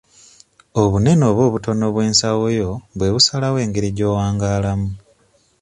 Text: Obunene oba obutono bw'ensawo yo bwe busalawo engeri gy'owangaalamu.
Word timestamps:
Obunene 0.81 1.23
oba 1.31 1.41
obutono 1.49 1.85
bw'ensawo 1.93 2.45
yo 2.59 2.69
bwe 2.97 3.13
busalawo 3.13 3.57
engeri 3.65 3.89
gy'owangaalamu. 3.97 4.89